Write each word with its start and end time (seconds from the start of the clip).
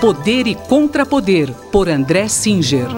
Poder 0.00 0.46
e 0.46 0.54
Contrapoder, 0.56 1.48
por 1.70 1.86
André 1.86 2.26
Singer. 2.26 2.88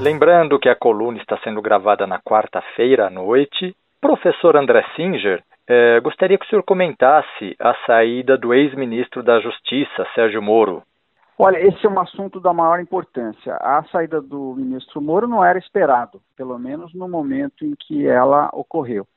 Lembrando 0.00 0.56
que 0.60 0.68
a 0.68 0.76
coluna 0.76 1.18
está 1.18 1.36
sendo 1.38 1.60
gravada 1.60 2.06
na 2.06 2.20
quarta-feira 2.20 3.08
à 3.08 3.10
noite, 3.10 3.74
professor 4.00 4.56
André 4.56 4.84
Singer, 4.94 5.42
eh, 5.66 5.98
gostaria 5.98 6.38
que 6.38 6.46
o 6.46 6.48
senhor 6.48 6.62
comentasse 6.62 7.56
a 7.58 7.74
saída 7.84 8.38
do 8.38 8.54
ex-ministro 8.54 9.24
da 9.24 9.40
Justiça, 9.40 10.06
Sérgio 10.14 10.40
Moro. 10.40 10.84
Olha, 11.36 11.58
esse 11.58 11.84
é 11.84 11.90
um 11.90 11.98
assunto 11.98 12.38
da 12.38 12.52
maior 12.52 12.78
importância. 12.78 13.56
A 13.56 13.82
saída 13.90 14.22
do 14.22 14.54
ministro 14.56 15.00
Moro 15.00 15.26
não 15.26 15.44
era 15.44 15.58
esperado, 15.58 16.20
pelo 16.36 16.56
menos 16.56 16.94
no 16.94 17.08
momento 17.08 17.66
em 17.66 17.74
que 17.74 18.06
ela 18.06 18.48
ocorreu. 18.52 19.08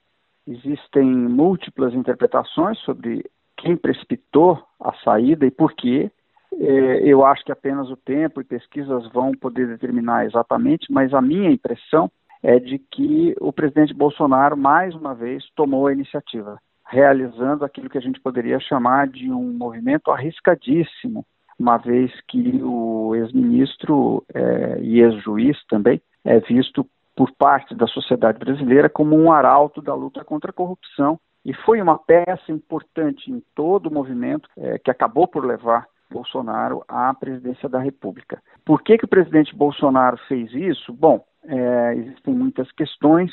Existem 0.48 1.06
múltiplas 1.06 1.94
interpretações 1.94 2.78
sobre 2.80 3.26
quem 3.58 3.76
precipitou 3.76 4.62
a 4.80 4.94
saída 5.04 5.46
e 5.46 5.52
por 5.52 5.74
quê. 5.74 6.12
É, 6.54 7.02
eu 7.04 7.26
acho 7.26 7.44
que 7.44 7.52
apenas 7.52 7.90
o 7.90 7.98
tempo 7.98 8.40
e 8.40 8.46
pesquisas 8.46 9.08
vão 9.12 9.32
poder 9.32 9.68
determinar 9.68 10.26
exatamente, 10.26 10.92
mas 10.92 11.14
a 11.14 11.22
minha 11.22 11.50
impressão 11.50 12.10
é 12.44 12.60
de 12.60 12.78
que 12.78 13.36
o 13.42 13.52
presidente 13.52 13.94
Bolsonaro, 13.94 14.56
mais 14.56 14.94
uma 14.94 15.16
vez, 15.16 15.44
tomou 15.56 15.88
a 15.88 15.94
iniciativa, 15.94 16.60
realizando 16.88 17.66
aquilo 17.66 17.90
que 17.90 17.98
a 17.98 18.02
gente 18.02 18.22
poderia 18.22 18.60
chamar 18.60 19.08
de 19.08 19.32
um 19.32 19.52
movimento 19.52 20.12
arriscadíssimo, 20.12 21.26
uma 21.58 21.78
vez 21.78 22.12
que 22.28 22.62
o 22.62 23.16
ex-ministro 23.16 24.24
é, 24.34 24.80
e 24.80 25.00
ex-juiz 25.00 25.58
também 25.68 26.00
é 26.24 26.40
visto 26.40 26.88
por 27.16 27.32
parte 27.32 27.74
da 27.74 27.88
sociedade 27.88 28.38
brasileira 28.38 28.90
como 28.90 29.16
um 29.18 29.32
arauto 29.32 29.82
da 29.82 29.94
luta 29.94 30.24
contra 30.24 30.52
a 30.52 30.54
corrupção 30.54 31.20
e 31.46 31.54
foi 31.54 31.82
uma 31.82 31.98
peça 31.98 32.52
importante 32.52 33.32
em 33.32 33.42
todo 33.54 33.88
o 33.88 33.94
movimento 33.94 34.50
é, 34.58 34.80
que 34.80 34.90
acabou 34.90 35.28
por 35.28 35.46
levar 35.46 35.86
Bolsonaro 36.12 36.84
à 36.88 37.14
presidência 37.14 37.70
da 37.70 37.80
República. 37.80 38.42
Por 38.66 38.82
que, 38.82 38.98
que 38.98 39.06
o 39.06 39.10
presidente 39.10 39.56
Bolsonaro 39.56 40.18
fez 40.28 40.52
isso? 40.54 40.92
Bom, 40.92 41.24
é, 41.44 41.94
existem 41.96 42.34
muitas 42.34 42.72
questões 42.72 43.32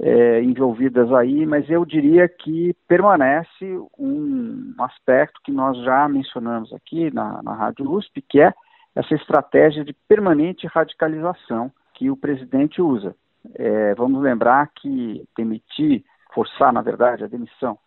é, 0.00 0.42
envolvidas 0.42 1.12
aí, 1.12 1.46
mas 1.46 1.70
eu 1.70 1.84
diria 1.84 2.28
que 2.28 2.74
permanece 2.88 3.78
um 3.98 4.74
aspecto 4.80 5.40
que 5.44 5.52
nós 5.52 5.78
já 5.84 6.08
mencionamos 6.08 6.72
aqui 6.72 7.12
na, 7.14 7.42
na 7.42 7.54
Rádio 7.54 7.88
USP, 7.90 8.20
que 8.28 8.40
é 8.40 8.52
essa 8.94 9.14
estratégia 9.14 9.84
de 9.84 9.92
permanente 10.08 10.66
radicalização 10.66 11.70
que 11.94 12.10
o 12.10 12.16
presidente 12.16 12.82
usa. 12.82 13.14
É, 13.54 13.94
vamos 13.94 14.22
lembrar 14.22 14.70
que 14.74 15.26
demitir, 15.36 16.04
forçar, 16.34 16.72
na 16.72 16.82
verdade, 16.82 17.24
a 17.24 17.28
demissão 17.28 17.78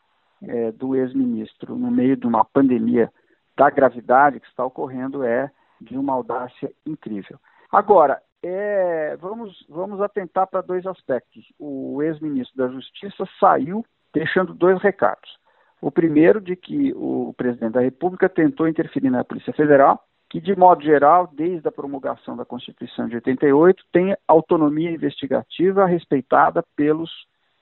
é, 0.41 0.71
do 0.71 0.95
ex-ministro 0.95 1.75
no 1.75 1.91
meio 1.91 2.15
de 2.15 2.25
uma 2.25 2.45
pandemia 2.45 3.11
da 3.55 3.69
gravidade 3.69 4.39
que 4.39 4.47
está 4.47 4.63
ocorrendo 4.63 5.23
é 5.23 5.51
de 5.81 5.97
uma 5.97 6.13
audácia 6.13 6.71
incrível. 6.85 7.39
Agora, 7.71 8.21
é, 8.41 9.17
vamos, 9.17 9.65
vamos 9.67 9.99
atentar 9.99 10.47
para 10.47 10.61
dois 10.61 10.85
aspectos. 10.85 11.43
O 11.59 12.01
ex-ministro 12.03 12.55
da 12.57 12.67
Justiça 12.69 13.27
saiu 13.39 13.85
deixando 14.13 14.53
dois 14.53 14.81
recados. 14.81 15.37
O 15.81 15.91
primeiro, 15.91 16.39
de 16.39 16.55
que 16.55 16.93
o 16.95 17.33
presidente 17.35 17.73
da 17.73 17.81
República 17.81 18.29
tentou 18.29 18.67
interferir 18.67 19.09
na 19.09 19.23
Polícia 19.23 19.53
Federal 19.53 20.03
que, 20.29 20.41
de 20.41 20.55
modo 20.55 20.83
geral, 20.83 21.29
desde 21.33 21.67
a 21.67 21.71
promulgação 21.71 22.35
da 22.35 22.45
Constituição 22.45 23.07
de 23.07 23.15
88, 23.15 23.83
tem 23.91 24.15
autonomia 24.27 24.91
investigativa 24.91 25.85
respeitada 25.85 26.63
pelos 26.75 27.09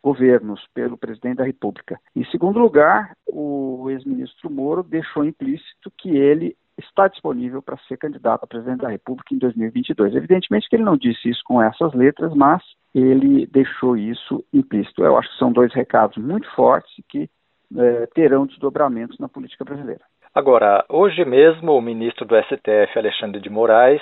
governos, 0.04 0.64
pelo 0.74 0.98
presidente 0.98 1.38
da 1.38 1.44
República. 1.44 2.00
Em 2.16 2.24
segundo 2.26 2.60
lugar, 2.60 3.16
o 3.28 3.90
ex-ministro 3.90 4.52
Moro 4.52 4.84
deixou 4.84 5.26
implícito 5.26 5.92
que 5.98 6.10
ele 6.10 6.56
está 6.78 7.08
disponível 7.08 7.62
para 7.62 7.78
ser 7.88 7.98
candidato 7.98 8.44
a 8.44 8.48
presidente 8.48 8.82
da 8.82 8.90
República 8.90 9.34
em 9.34 9.38
2022. 9.38 10.14
Evidentemente 10.14 10.70
que 10.70 10.76
ele 10.76 10.84
não 10.84 10.98
disse 10.98 11.30
isso 11.30 11.42
com 11.46 11.62
essas 11.62 11.94
letras, 11.94 12.34
mas 12.34 12.62
ele 12.94 13.48
deixou 13.48 13.98
isso 13.98 14.44
implícito. 14.54 15.04
Eu 15.04 15.18
acho 15.18 15.30
que 15.32 15.38
são 15.38 15.52
dois 15.52 15.74
recados 15.74 16.18
muito 16.18 16.50
fortes 16.54 16.94
que 17.10 17.30
eh, 17.76 18.08
terão 18.14 18.46
desdobramentos 18.46 19.18
na 19.18 19.28
política 19.28 19.66
brasileira. 19.66 20.02
Agora, 20.36 20.84
hoje 20.90 21.24
mesmo, 21.24 21.72
o 21.72 21.82
ministro 21.82 22.26
do 22.26 22.36
STF, 22.36 23.00
Alexandre 23.00 23.40
de 23.40 23.50
Moraes, 23.50 24.02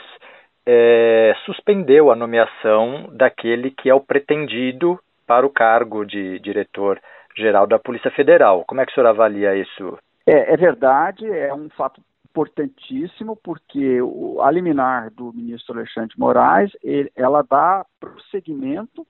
é, 0.66 1.32
suspendeu 1.46 2.10
a 2.10 2.16
nomeação 2.16 3.08
daquele 3.14 3.70
que 3.70 3.88
é 3.88 3.94
o 3.94 4.02
pretendido 4.02 5.00
para 5.28 5.46
o 5.46 5.50
cargo 5.52 6.04
de 6.04 6.40
diretor-geral 6.40 7.68
da 7.68 7.78
Polícia 7.78 8.10
Federal. 8.10 8.64
Como 8.68 8.82
é 8.82 8.86
que 8.86 8.92
o 8.92 8.96
senhor 8.96 9.06
avalia 9.06 9.56
isso? 9.56 9.96
É, 10.26 10.56
é 10.56 10.58
verdade, 10.58 11.30
é 11.30 11.54
um 11.54 11.70
fato 11.70 12.02
importantíssimo, 12.28 13.36
porque 13.44 14.02
o, 14.02 14.42
a 14.42 14.50
liminar 14.50 15.12
do 15.12 15.32
ministro 15.34 15.78
Alexandre 15.78 16.16
de 16.16 16.20
Moraes, 16.20 16.72
ele, 16.84 17.12
ela 17.16 17.44
dá 17.48 17.86
prosseguimento 18.00 19.06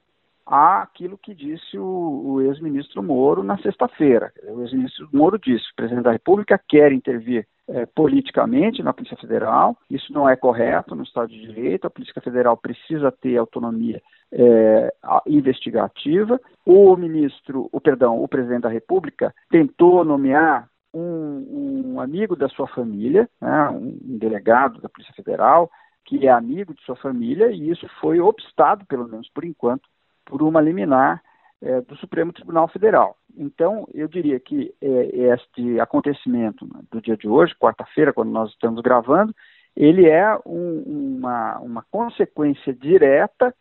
àquilo 0.45 1.17
que 1.17 1.33
disse 1.33 1.77
o, 1.77 2.23
o 2.25 2.41
ex-ministro 2.41 3.01
Moro 3.01 3.43
na 3.43 3.57
sexta-feira. 3.57 4.31
O 4.47 4.61
ex-ministro 4.61 5.07
Moro 5.11 5.39
disse: 5.39 5.65
o 5.71 5.75
presidente 5.75 6.03
da 6.03 6.11
República 6.11 6.59
quer 6.67 6.91
intervir 6.91 7.47
é, 7.67 7.85
politicamente 7.85 8.83
na 8.83 8.93
Polícia 8.93 9.17
Federal, 9.17 9.77
isso 9.89 10.11
não 10.11 10.27
é 10.27 10.35
correto 10.35 10.95
no 10.95 11.03
Estado 11.03 11.29
de 11.29 11.39
Direito, 11.39 11.87
a 11.87 11.89
Polícia 11.89 12.21
Federal 12.21 12.57
precisa 12.57 13.11
ter 13.11 13.37
autonomia 13.37 14.01
é, 14.31 14.93
investigativa. 15.25 16.39
O 16.65 16.95
ministro, 16.97 17.69
o 17.71 17.79
perdão, 17.79 18.21
o 18.21 18.27
presidente 18.27 18.63
da 18.63 18.69
República 18.69 19.33
tentou 19.49 20.03
nomear 20.03 20.67
um, 20.93 21.93
um 21.93 22.01
amigo 22.01 22.35
da 22.35 22.49
sua 22.49 22.67
família, 22.67 23.29
né, 23.41 23.69
um 23.69 24.17
delegado 24.17 24.79
da 24.81 24.89
Polícia 24.89 25.13
Federal, 25.13 25.69
que 26.05 26.27
é 26.27 26.31
amigo 26.31 26.73
de 26.73 26.83
sua 26.83 26.97
família, 26.97 27.49
e 27.51 27.69
isso 27.69 27.87
foi 28.01 28.19
obstado, 28.19 28.85
pelo 28.85 29.07
menos 29.07 29.29
por 29.29 29.45
enquanto, 29.45 29.87
por 30.25 30.41
uma 30.41 30.61
liminar 30.61 31.21
é, 31.61 31.81
do 31.81 31.95
Supremo 31.97 32.33
Tribunal 32.33 32.67
Federal. 32.67 33.15
Então, 33.35 33.87
eu 33.93 34.07
diria 34.07 34.39
que 34.39 34.73
é, 34.81 35.33
este 35.33 35.79
acontecimento 35.79 36.67
do 36.91 37.01
dia 37.01 37.17
de 37.17 37.27
hoje, 37.27 37.55
quarta-feira, 37.55 38.13
quando 38.13 38.31
nós 38.31 38.49
estamos 38.51 38.81
gravando, 38.81 39.33
ele 39.75 40.07
é 40.07 40.37
um, 40.45 41.17
uma, 41.17 41.59
uma 41.59 41.85
consequência 41.89 42.73
direta 42.73 43.53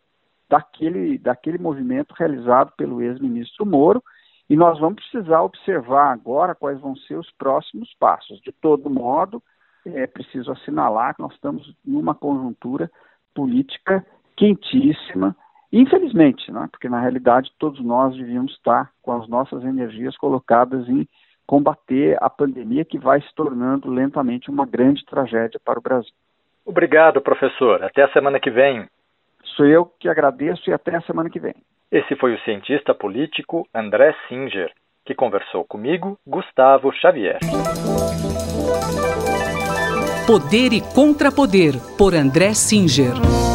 daquele, 0.48 1.16
daquele 1.18 1.58
movimento 1.58 2.12
realizado 2.12 2.72
pelo 2.76 3.00
ex-ministro 3.00 3.64
Moro, 3.64 4.02
e 4.50 4.56
nós 4.56 4.78
vamos 4.78 5.02
precisar 5.08 5.40
observar 5.42 6.12
agora 6.12 6.54
quais 6.54 6.78
vão 6.78 6.94
ser 6.94 7.14
os 7.14 7.30
próximos 7.38 7.94
passos. 7.98 8.38
De 8.42 8.52
todo 8.52 8.90
modo, 8.90 9.42
é 9.86 10.06
preciso 10.06 10.52
assinalar 10.52 11.14
que 11.14 11.22
nós 11.22 11.32
estamos 11.32 11.74
numa 11.82 12.14
conjuntura 12.14 12.90
política 13.34 14.04
quentíssima, 14.36 15.34
Infelizmente, 15.72 16.52
né? 16.52 16.68
porque 16.70 16.88
na 16.88 17.00
realidade 17.00 17.50
todos 17.58 17.82
nós 17.82 18.14
devíamos 18.14 18.52
estar 18.52 18.90
com 19.00 19.12
as 19.12 19.26
nossas 19.26 19.64
energias 19.64 20.16
colocadas 20.16 20.86
em 20.88 21.08
combater 21.46 22.16
a 22.20 22.28
pandemia 22.28 22.84
que 22.84 22.98
vai 22.98 23.20
se 23.22 23.34
tornando 23.34 23.90
lentamente 23.90 24.50
uma 24.50 24.66
grande 24.66 25.04
tragédia 25.06 25.60
para 25.64 25.78
o 25.78 25.82
Brasil. 25.82 26.12
Obrigado, 26.64 27.20
professor. 27.20 27.82
Até 27.82 28.02
a 28.02 28.12
semana 28.12 28.38
que 28.38 28.50
vem. 28.50 28.86
Sou 29.56 29.66
eu 29.66 29.86
que 29.98 30.08
agradeço 30.08 30.68
e 30.68 30.72
até 30.72 30.94
a 30.94 31.00
semana 31.00 31.28
que 31.28 31.40
vem. 31.40 31.54
Esse 31.90 32.14
foi 32.16 32.34
o 32.34 32.40
cientista 32.40 32.94
político 32.94 33.66
André 33.74 34.14
Singer, 34.28 34.70
que 35.04 35.14
conversou 35.14 35.64
comigo, 35.64 36.18
Gustavo 36.26 36.92
Xavier. 36.92 37.38
Poder 40.26 40.72
e 40.72 40.80
Contrapoder, 40.94 41.74
por 41.98 42.14
André 42.14 42.54
Singer. 42.54 43.51